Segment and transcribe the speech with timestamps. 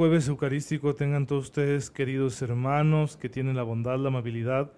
[0.00, 4.72] Jueves eucarístico tengan todos ustedes, queridos hermanos, que tienen la bondad, la amabilidad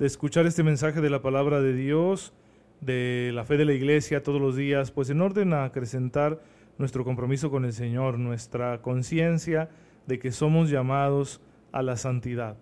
[0.00, 2.32] de escuchar este mensaje de la palabra de Dios,
[2.80, 6.42] de la fe de la iglesia todos los días, pues en orden a acrecentar
[6.76, 9.70] nuestro compromiso con el Señor, nuestra conciencia
[10.08, 12.56] de que somos llamados a la santidad.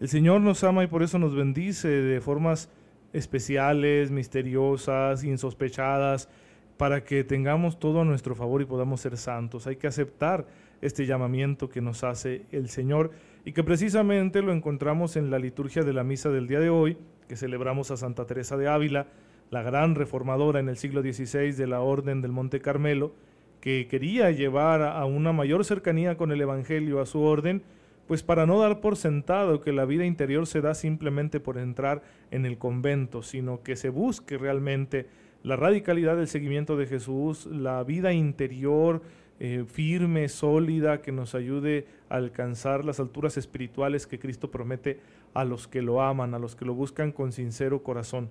[0.00, 2.68] El Señor nos ama y por eso nos bendice de formas
[3.12, 6.28] especiales, misteriosas, insospechadas,
[6.76, 9.68] para que tengamos todo a nuestro favor y podamos ser santos.
[9.68, 10.48] Hay que aceptar
[10.84, 13.10] este llamamiento que nos hace el Señor
[13.44, 16.98] y que precisamente lo encontramos en la liturgia de la misa del día de hoy,
[17.26, 19.06] que celebramos a Santa Teresa de Ávila,
[19.50, 23.14] la gran reformadora en el siglo XVI de la Orden del Monte Carmelo,
[23.60, 27.62] que quería llevar a una mayor cercanía con el Evangelio a su orden,
[28.06, 32.02] pues para no dar por sentado que la vida interior se da simplemente por entrar
[32.30, 35.06] en el convento, sino que se busque realmente
[35.42, 39.02] la radicalidad del seguimiento de Jesús, la vida interior,
[39.40, 45.00] eh, firme, sólida, que nos ayude a alcanzar las alturas espirituales que Cristo promete
[45.34, 48.28] a los que lo aman, a los que lo buscan con sincero corazón.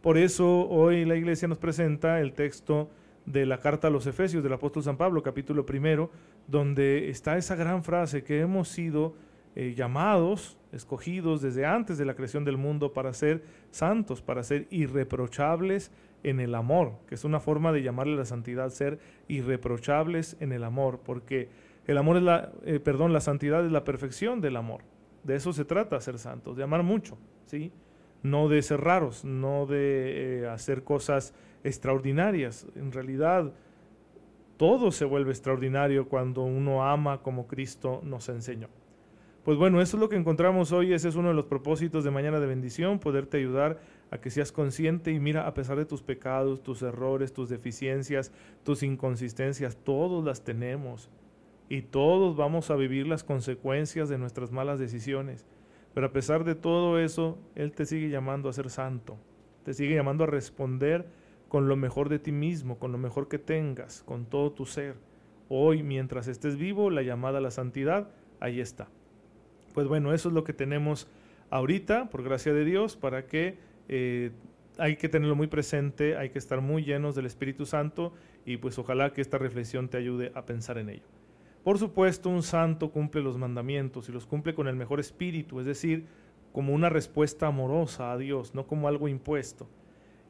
[0.00, 2.88] Por eso hoy la iglesia nos presenta el texto
[3.24, 6.10] de la carta a los Efesios del apóstol San Pablo, capítulo primero,
[6.46, 9.14] donde está esa gran frase que hemos sido
[9.56, 14.66] eh, llamados, escogidos desde antes de la creación del mundo para ser santos, para ser
[14.70, 15.90] irreprochables
[16.22, 20.62] en el amor, que es una forma de llamarle la santidad, ser irreprochables en el
[20.62, 21.48] amor, porque
[21.86, 24.82] el amor es la, eh, perdón, la santidad es la perfección del amor.
[25.24, 27.72] De eso se trata ser santos, de amar mucho, ¿sí?
[28.22, 31.32] No de ser raros, no de eh, hacer cosas
[31.64, 32.66] extraordinarias.
[32.74, 33.54] En realidad,
[34.58, 38.68] todo se vuelve extraordinario cuando uno ama como Cristo nos enseñó.
[39.46, 42.10] Pues bueno, eso es lo que encontramos hoy, ese es uno de los propósitos de
[42.10, 43.78] Mañana de Bendición, poderte ayudar
[44.10, 48.32] a que seas consciente y mira, a pesar de tus pecados, tus errores, tus deficiencias,
[48.64, 51.10] tus inconsistencias, todos las tenemos
[51.68, 55.46] y todos vamos a vivir las consecuencias de nuestras malas decisiones.
[55.94, 59.16] Pero a pesar de todo eso, Él te sigue llamando a ser santo,
[59.62, 61.06] te sigue llamando a responder
[61.46, 64.96] con lo mejor de ti mismo, con lo mejor que tengas, con todo tu ser.
[65.48, 68.88] Hoy, mientras estés vivo, la llamada a la santidad, ahí está.
[69.76, 71.06] Pues bueno, eso es lo que tenemos
[71.50, 73.58] ahorita, por gracia de Dios, para que
[73.90, 74.30] eh,
[74.78, 78.14] hay que tenerlo muy presente, hay que estar muy llenos del Espíritu Santo
[78.46, 81.04] y pues ojalá que esta reflexión te ayude a pensar en ello.
[81.62, 85.66] Por supuesto, un santo cumple los mandamientos y los cumple con el mejor espíritu, es
[85.66, 86.06] decir,
[86.52, 89.68] como una respuesta amorosa a Dios, no como algo impuesto.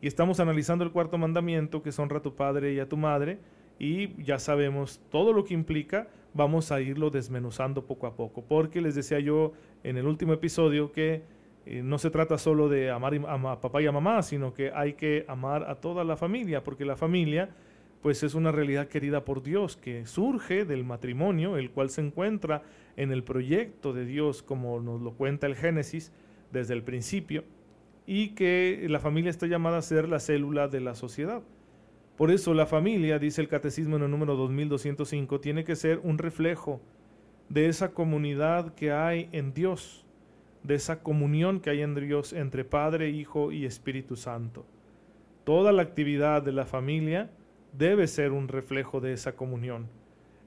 [0.01, 3.39] Y estamos analizando el cuarto mandamiento, que honra a tu padre y a tu madre,
[3.79, 8.81] y ya sabemos todo lo que implica, vamos a irlo desmenuzando poco a poco, porque
[8.81, 11.23] les decía yo en el último episodio que
[11.67, 14.93] eh, no se trata solo de amar a, papá y a mamá, sino que hay
[14.93, 17.51] que amar a toda la familia, porque la familia
[18.03, 22.63] pues es una realidad querida por Dios que surge del matrimonio, el cual se encuentra
[22.97, 26.13] en el proyecto de Dios, como nos lo cuenta el Génesis
[26.53, 27.43] desde el principio,
[28.07, 31.43] y que la familia está llamada a ser la célula de la sociedad.
[32.17, 36.19] Por eso la familia, dice el Catecismo en el número 2205, tiene que ser un
[36.19, 36.81] reflejo
[37.49, 40.07] de esa comunidad que hay en Dios
[40.67, 44.67] de esa comunión que hay en Dios entre Padre, Hijo y Espíritu Santo.
[45.45, 47.31] Toda la actividad de la familia
[47.73, 49.87] debe ser un reflejo de esa comunión.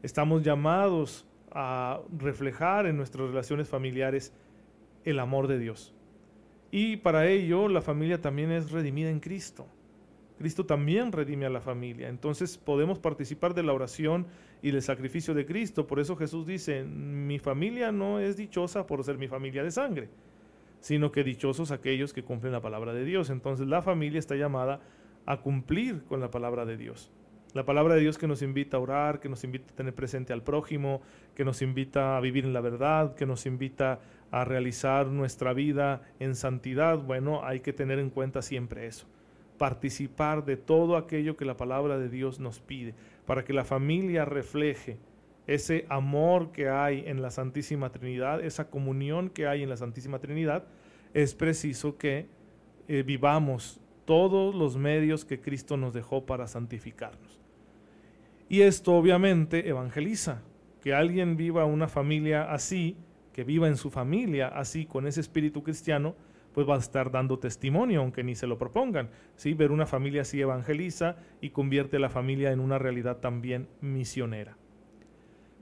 [0.03, 4.33] Estamos llamados a reflejar en nuestras relaciones familiares
[5.05, 5.95] el amor de Dios.
[6.69, 9.67] Y para ello la familia también es redimida en Cristo.
[10.39, 12.07] Cristo también redime a la familia.
[12.07, 14.25] Entonces podemos participar de la oración
[14.61, 15.85] y del sacrificio de Cristo.
[15.85, 20.07] Por eso Jesús dice, mi familia no es dichosa por ser mi familia de sangre,
[20.79, 23.29] sino que dichosos aquellos que cumplen la palabra de Dios.
[23.29, 24.79] Entonces la familia está llamada
[25.25, 27.11] a cumplir con la palabra de Dios.
[27.53, 30.31] La palabra de Dios que nos invita a orar, que nos invita a tener presente
[30.31, 31.01] al prójimo,
[31.35, 33.99] que nos invita a vivir en la verdad, que nos invita
[34.31, 36.97] a realizar nuestra vida en santidad.
[36.99, 39.05] Bueno, hay que tener en cuenta siempre eso
[39.59, 42.95] participar de todo aquello que la palabra de Dios nos pide,
[43.27, 44.97] para que la familia refleje
[45.45, 50.17] ese amor que hay en la Santísima Trinidad, esa comunión que hay en la Santísima
[50.17, 50.63] Trinidad,
[51.13, 52.27] es preciso que
[52.87, 57.39] eh, vivamos todos los medios que Cristo nos dejó para santificarnos.
[58.47, 60.41] Y esto obviamente evangeliza,
[60.81, 62.97] que alguien viva una familia así,
[63.33, 66.15] que viva en su familia así, con ese espíritu cristiano,
[66.53, 69.09] pues va a estar dando testimonio, aunque ni se lo propongan.
[69.35, 69.53] ¿sí?
[69.53, 74.57] Ver una familia así evangeliza y convierte a la familia en una realidad también misionera.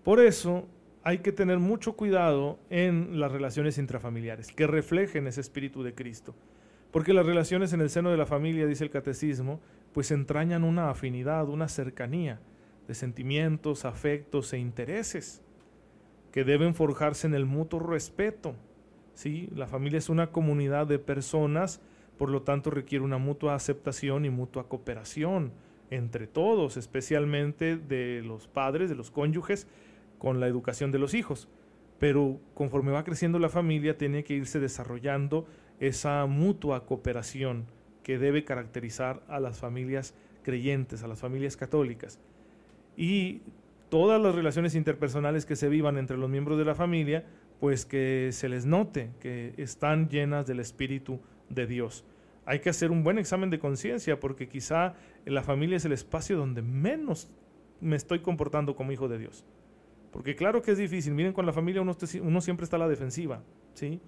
[0.04, 0.68] Por eso
[1.04, 6.36] hay que tener mucho cuidado en las relaciones intrafamiliares, que reflejen ese espíritu de Cristo.
[6.92, 9.60] Porque las relaciones en el seno de la familia, dice el catecismo,
[9.94, 12.40] pues entrañan una afinidad, una cercanía
[12.88, 15.42] de sentimientos, afectos e intereses
[16.32, 18.56] que deben forjarse en el mutuo respeto.
[19.18, 19.50] ¿Sí?
[19.56, 21.82] La familia es una comunidad de personas,
[22.20, 25.52] por lo tanto requiere una mutua aceptación y mutua cooperación
[25.90, 29.68] entre todos, especialmente de los padres, de los cónyuges,
[30.20, 31.48] con la educación de los hijos.
[31.98, 35.48] Pero conforme va creciendo la familia, tiene que irse desarrollando
[35.80, 37.66] esa mutua cooperación
[38.04, 42.20] que debe caracterizar a las familias creyentes, a las familias católicas.
[42.96, 43.42] Y
[43.90, 47.26] todas las relaciones interpersonales que se vivan entre los miembros de la familia,
[47.60, 51.20] pues que se les note que están llenas del Espíritu
[51.50, 52.06] de Dios.
[52.46, 54.94] Hay que hacer un buen examen de conciencia porque quizá
[55.26, 57.30] la familia es el espacio donde menos
[57.82, 59.44] me estoy comportando como hijo de Dios.
[60.12, 61.14] Porque claro que es difícil.
[61.14, 63.44] Miren, con la familia uno, siempre está a la defensiva,
[63.74, 64.00] ¿sí?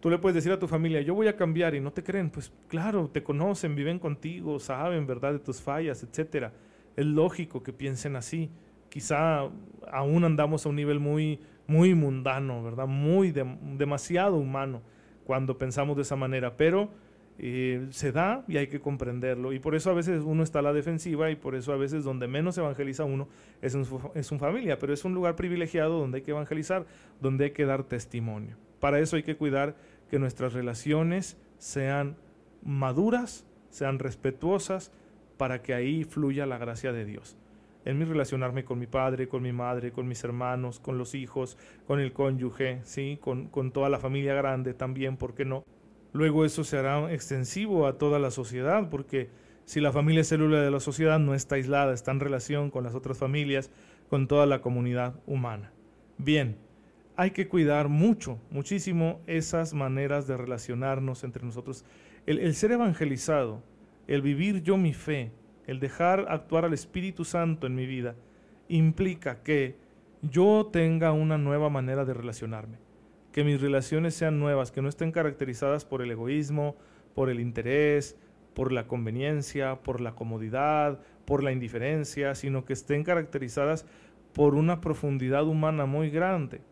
[0.00, 2.30] Tú le puedes decir a tu familia, yo voy a cambiar y no te creen.
[2.30, 6.52] Pues claro, te conocen, viven contigo, saben, ¿verdad?, de tus fallas, etcétera.
[6.94, 8.50] Es lógico que piensen así.
[8.88, 9.50] Quizá
[9.90, 12.86] aún andamos a un nivel muy, muy mundano, ¿verdad?
[12.86, 14.82] Muy demasiado humano
[15.24, 16.56] cuando pensamos de esa manera.
[16.56, 16.90] Pero
[17.38, 19.52] eh, se da y hay que comprenderlo.
[19.52, 22.04] Y por eso a veces uno está a la defensiva y por eso a veces
[22.04, 23.28] donde menos evangeliza uno
[23.60, 26.86] es en su, familia, pero es un lugar privilegiado donde hay que evangelizar,
[27.20, 28.56] donde hay que dar testimonio.
[28.80, 29.76] Para eso hay que cuidar
[30.10, 32.16] que nuestras relaciones sean
[32.62, 34.92] maduras, sean respetuosas,
[35.36, 37.36] para que ahí fluya la gracia de Dios.
[37.86, 41.56] En mi relacionarme con mi padre, con mi madre, con mis hermanos, con los hijos,
[41.86, 43.18] con el cónyuge, ¿sí?
[43.22, 45.64] con, con toda la familia grande también, ¿por qué no?
[46.12, 49.30] Luego eso se hará extensivo a toda la sociedad, porque
[49.66, 52.84] si la familia es célula de la sociedad no está aislada, está en relación con
[52.84, 53.70] las otras familias,
[54.08, 55.72] con toda la comunidad humana.
[56.18, 56.56] Bien,
[57.16, 61.84] hay que cuidar mucho, muchísimo esas maneras de relacionarnos entre nosotros.
[62.26, 63.62] El, el, ser evangelizado,
[64.06, 65.32] el vivir yo mi fe,
[65.66, 68.14] el dejar actuar al Espíritu Santo en mi vida,
[68.68, 69.76] implica que
[70.22, 72.86] yo tenga una nueva manera de relacionarme
[73.36, 76.74] que mis relaciones sean nuevas, que no estén caracterizadas por el egoísmo,
[77.14, 78.16] por el interés,
[78.54, 83.84] por la conveniencia, por la comodidad, por la indiferencia, sino que estén caracterizadas
[84.32, 86.62] por una profundidad humana muy grande,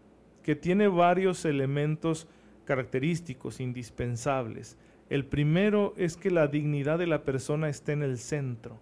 [0.43, 2.29] que tiene varios elementos
[2.65, 4.79] característicos, indispensables.
[5.11, 8.81] El primero es que la dignidad de la persona esté en el centro.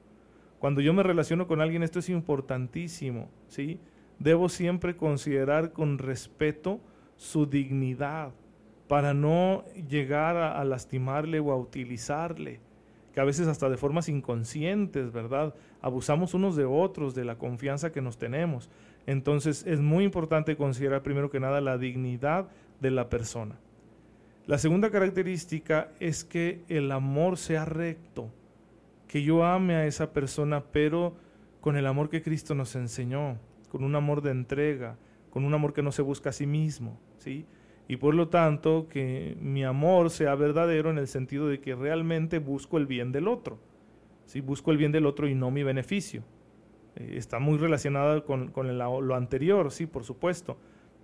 [0.63, 3.81] Cuando yo me relaciono con alguien, esto es importantísimo, ¿sí?
[4.21, 6.79] Debo siempre considerar con respeto
[7.17, 8.31] su dignidad,
[8.87, 12.61] para no llegar a, lastimarle o a utilizarle,
[13.13, 15.53] que a veces hasta de formas inconscientes, ¿verdad?
[15.81, 18.71] Abusamos unos de otros de la confianza que nos tenemos.
[19.05, 22.47] Entonces es muy importante considerar primero que nada la dignidad
[22.81, 23.57] de la persona.
[24.47, 28.31] La segunda característica es que el amor sea recto,
[29.13, 31.15] que yo ame a esa persona, pero
[31.61, 33.37] con el amor que Cristo nos enseñó,
[33.69, 34.97] con un amor de entrega,
[35.29, 37.45] con un amor que no se busca a sí mismo, ¿sí?
[37.89, 42.39] Y por lo tanto, que mi amor sea verdadero en el sentido de que realmente
[42.39, 43.59] busco el bien del otro,
[44.25, 44.41] ¿sí?
[44.41, 46.23] Busco el bien del otro y no mi beneficio.
[46.97, 50.57] Eh, está muy relacionada con, con lo anterior, sí, por supuesto.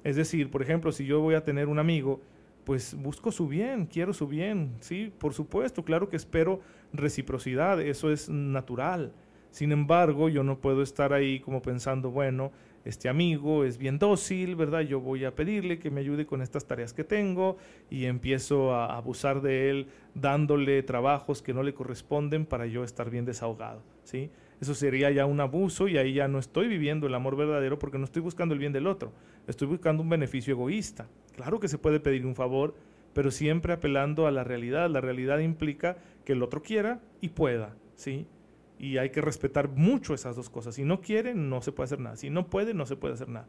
[0.02, 2.22] Es decir, por ejemplo, si yo voy a tener un amigo,
[2.68, 6.60] pues busco su bien, quiero su bien, sí, por supuesto, claro que espero
[6.92, 9.10] reciprocidad, eso es natural.
[9.50, 12.52] Sin embargo, yo no puedo estar ahí como pensando, bueno,
[12.88, 14.80] este amigo es bien dócil, ¿verdad?
[14.80, 17.58] Yo voy a pedirle que me ayude con estas tareas que tengo
[17.90, 23.10] y empiezo a abusar de él dándole trabajos que no le corresponden para yo estar
[23.10, 24.30] bien desahogado, ¿sí?
[24.58, 27.98] Eso sería ya un abuso y ahí ya no estoy viviendo el amor verdadero porque
[27.98, 29.12] no estoy buscando el bien del otro,
[29.46, 31.08] estoy buscando un beneficio egoísta.
[31.36, 32.74] Claro que se puede pedir un favor,
[33.12, 34.88] pero siempre apelando a la realidad.
[34.88, 38.26] La realidad implica que el otro quiera y pueda, ¿sí?
[38.78, 40.74] Y hay que respetar mucho esas dos cosas.
[40.74, 42.16] Si no quiere, no se puede hacer nada.
[42.16, 43.48] Si no puede, no se puede hacer nada.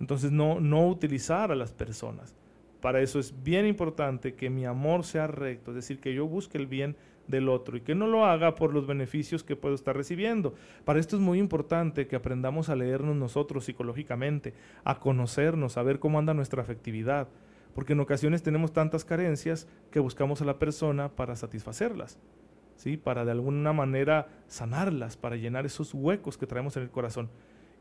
[0.00, 2.34] Entonces, no, no utilizar a las personas.
[2.80, 6.58] Para eso es bien importante que mi amor sea recto, es decir, que yo busque
[6.58, 6.96] el bien
[7.28, 10.54] del otro y que no lo haga por los beneficios que puedo estar recibiendo.
[10.84, 14.52] Para esto es muy importante que aprendamos a leernos nosotros psicológicamente,
[14.84, 17.28] a conocernos, a ver cómo anda nuestra afectividad,
[17.74, 22.18] porque en ocasiones tenemos tantas carencias que buscamos a la persona para satisfacerlas.
[22.76, 22.96] ¿Sí?
[22.96, 27.30] para de alguna manera sanarlas, para llenar esos huecos que traemos en el corazón.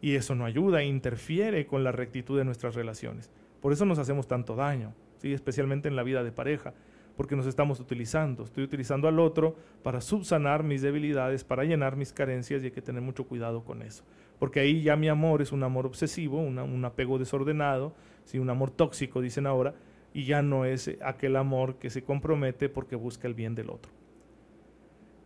[0.02, 3.32] Y eso no ayuda, interfiere con la rectitud de nuestras relaciones.
[3.62, 5.34] Por eso nos hacemos tanto daño, ¿sí?
[5.34, 6.74] especialmente en la vida de pareja
[7.16, 8.44] porque nos estamos utilizando.
[8.44, 12.82] Estoy utilizando al otro para subsanar mis debilidades, para llenar mis carencias y hay que
[12.82, 14.04] tener mucho cuidado con eso.
[14.40, 17.94] Porque ahí ya mi amor es un amor obsesivo, un apego desordenado,
[18.26, 18.40] ¿sí?
[18.40, 19.76] un amor tóxico, dicen ahora,
[20.14, 23.92] y ya no es aquel amor que se compromete porque busca el bien del otro.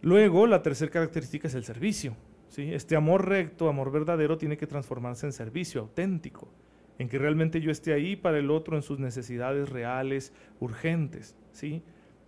[0.01, 2.15] Luego, la tercera característica es el servicio.
[2.49, 2.73] ¿sí?
[2.73, 6.49] Este amor recto, amor verdadero, tiene que transformarse en servicio auténtico,
[6.99, 11.35] en que realmente yo esté ahí para el otro en sus necesidades reales, urgentes.
[11.51, 11.83] ¿sí?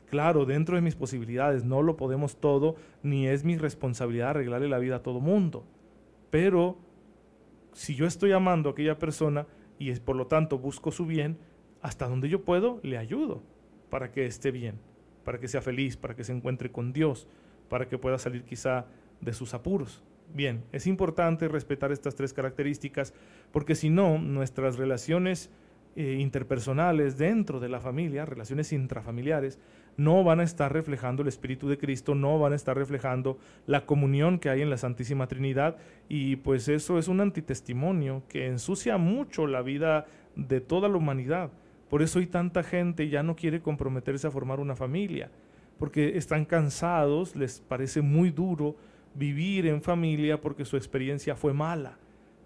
[0.09, 4.79] Claro, dentro de mis posibilidades, no lo podemos todo, ni es mi responsabilidad arreglarle la
[4.79, 5.65] vida a todo mundo.
[6.31, 6.77] Pero
[7.73, 9.45] si yo estoy amando a aquella persona
[9.77, 11.38] y es, por lo tanto busco su bien,
[11.81, 13.41] hasta donde yo puedo, le ayudo
[13.89, 14.79] para que esté bien,
[15.23, 17.27] para que sea feliz, para que se encuentre con Dios,
[17.69, 18.85] para que pueda salir quizá
[19.21, 20.03] de sus apuros.
[20.33, 23.13] Bien, es importante respetar estas tres características
[23.51, 25.49] porque si no, nuestras relaciones
[25.95, 29.57] eh, interpersonales dentro de la familia, relaciones intrafamiliares,
[29.97, 33.85] no van a estar reflejando el Espíritu de Cristo, no van a estar reflejando la
[33.85, 38.97] comunión que hay en la Santísima Trinidad y pues eso es un antitestimonio que ensucia
[38.97, 41.51] mucho la vida de toda la humanidad.
[41.89, 45.31] Por eso hay tanta gente ya no quiere comprometerse a formar una familia,
[45.79, 48.75] porque están cansados, les parece muy duro
[49.15, 51.98] vivir en familia porque su experiencia fue mala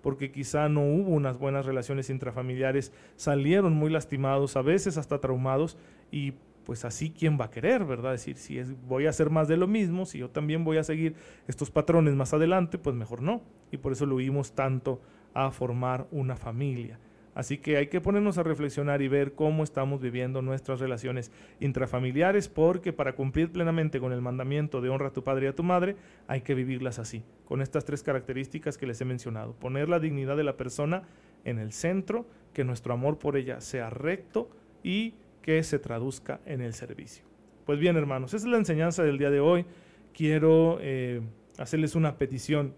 [0.04, 5.78] porque quizá no hubo unas buenas relaciones intrafamiliares, salieron muy lastimados, a veces hasta traumados,
[6.12, 6.34] y
[6.66, 8.12] pues así quién va a querer, ¿verdad?
[8.12, 11.16] decir, si voy a hacer más de lo mismo, si yo también voy a seguir
[11.48, 13.42] estos patrones más adelante, pues mejor no.
[13.72, 15.02] Y por eso lo huimos tanto
[15.34, 17.00] a formar una familia.
[17.36, 22.48] Así que hay que ponernos a reflexionar y ver cómo estamos viviendo nuestras relaciones intrafamiliares,
[22.48, 25.63] porque para cumplir plenamente con el mandamiento de honra a tu padre y a tu
[25.63, 25.96] madre,
[26.28, 29.54] hay que vivirlas así, con estas tres características que les he mencionado.
[29.54, 31.04] Poner la dignidad de la persona
[31.44, 34.50] en el centro, que nuestro amor por ella sea recto
[34.84, 37.25] y que se traduzca en el servicio.
[37.66, 39.66] Pues bien, hermanos, esa es la enseñanza del día de hoy.
[40.13, 41.22] Quiero eh,
[41.58, 42.75] hacerles una petición.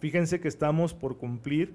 [0.00, 1.74] Fíjense que estamos por cumplir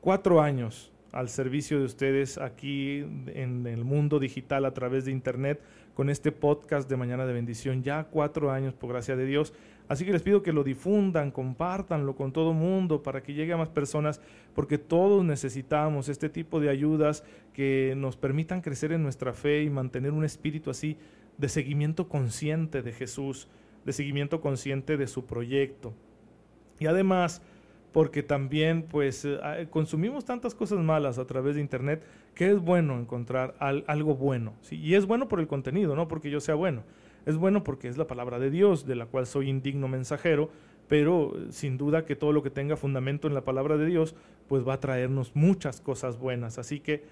[0.00, 5.60] cuatro años al servicio de ustedes aquí en el mundo digital a través de internet
[5.94, 7.84] con este podcast de Mañana de Bendición.
[7.84, 9.54] Ya cuatro años, por gracia de Dios.
[9.86, 13.56] Así que les pido que lo difundan, compártanlo con todo mundo para que llegue a
[13.56, 14.20] más personas,
[14.54, 19.70] porque todos necesitamos este tipo de ayudas que nos permitan crecer en nuestra fe y
[19.70, 20.96] mantener un espíritu así
[21.38, 23.46] de seguimiento consciente de Jesús,
[23.84, 25.94] de seguimiento consciente de su proyecto.
[26.80, 27.40] Y además,
[27.94, 32.02] porque también pues eh, ah, consumimos tantas cosas malas a través de internet
[32.34, 34.52] que es bueno encontrar algo bueno.
[34.68, 36.82] Y es bueno por el contenido, no porque yo sea bueno.
[37.24, 40.50] Es bueno porque es la palabra de Dios, de la cual soy indigno mensajero,
[40.88, 44.16] pero eh, sin duda que todo lo que tenga fundamento en la palabra de Dios,
[44.48, 46.58] pues va a traernos muchas cosas buenas.
[46.58, 47.04] Así que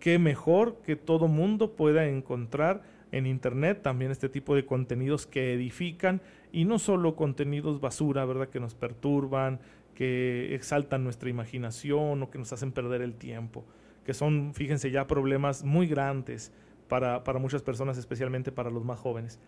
[0.00, 2.80] qué mejor que todo mundo pueda encontrar
[3.12, 8.48] en Internet también este tipo de contenidos que edifican y no solo contenidos basura, ¿verdad?
[8.48, 9.60] Que nos perturban,
[9.96, 13.64] que exaltan nuestra imaginación o que nos hacen perder el tiempo,
[14.04, 16.52] que son, fíjense, ya problemas muy grandes
[16.86, 19.40] para, muchas personas, especialmente para los más jóvenes.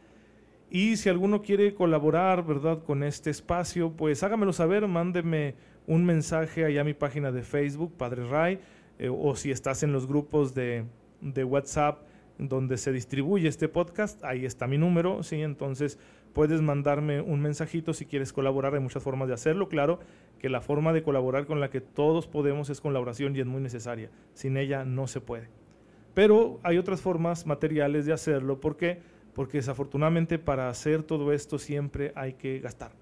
[0.71, 5.55] Y si alguno quiere colaborar, ¿verdad?, con este espacio, pues hágamelo saber, mándeme
[5.87, 8.59] un mensaje allá a mi página de Facebook, Padre Ray,
[8.99, 10.85] eh, o si estás en los grupos de,
[11.21, 12.02] de WhatsApp
[12.38, 15.43] donde se distribuye este podcast, ahí está mi número, ¿sí?
[15.43, 15.99] Entonces
[16.33, 19.99] puedes mandarme un mensajito si quieres colaborar, hay muchas formas de hacerlo, claro
[20.38, 23.40] que la forma de colaborar con la que todos podemos es con la oración y
[23.40, 25.49] es muy necesaria, sin ella no se puede.
[26.14, 28.99] Pero hay otras formas materiales de hacerlo, ¿por qué?
[29.35, 32.92] Porque desafortunadamente para hacer todo esto siempre hay que gastar,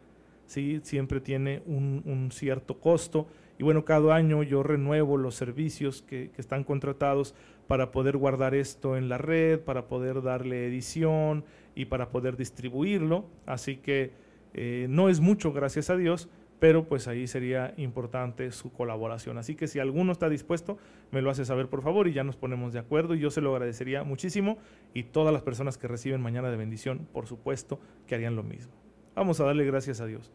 [0.47, 0.81] ¿sí?
[0.83, 3.27] Siempre tiene un, cierto costo
[3.59, 7.35] y bueno, cada año yo renuevo los servicios que, están contratados
[7.67, 13.25] para poder guardar esto en la red, para poder darle edición y para poder distribuirlo.
[13.47, 14.13] Así que
[14.53, 16.29] eh, no es mucho, gracias a Dios,
[16.59, 19.39] pero pues ahí sería importante su colaboración.
[19.39, 20.79] Así que si alguno está dispuesto,
[21.11, 23.41] me lo hace saber por favor y ya nos ponemos de acuerdo y yo se
[23.41, 24.59] lo agradecería muchísimo
[24.95, 28.73] y todas las personas que reciben mañana de bendición, por supuesto, que harían lo mismo.
[29.15, 30.33] Vamos a darle gracias a Dios.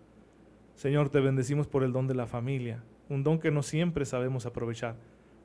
[0.75, 4.45] Señor, te bendecimos por el don de la familia, un don que no siempre sabemos
[4.45, 4.95] aprovechar.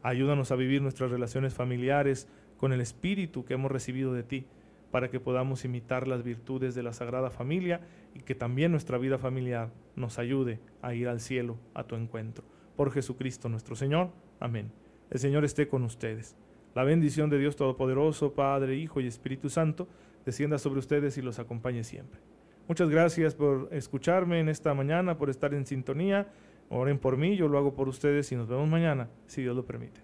[0.02, 4.47] Ayúdanos a vivir nuestras relaciones familiares con el espíritu que hemos recibido de ti,
[4.90, 7.81] para que podamos imitar las virtudes de la Sagrada Familia
[8.14, 12.45] y que también nuestra vida familiar nos ayude a ir al cielo a tu encuentro.
[12.76, 14.11] Por Jesucristo nuestro Señor.
[14.40, 14.71] Amén.
[15.11, 16.37] El Señor esté con ustedes.
[16.75, 19.88] La bendición de Dios Todopoderoso, Padre, Hijo y Espíritu Santo,
[20.25, 22.21] descienda sobre ustedes y los acompañe siempre.
[22.69, 26.28] Muchas gracias por escucharme en esta mañana, por estar en sintonía.
[26.69, 29.64] Oren por mí, yo lo hago por ustedes y nos vemos mañana, si Dios lo
[29.64, 30.00] permite.